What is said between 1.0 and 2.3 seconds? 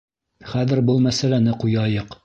мәсьәләне ҡуяйыҡ.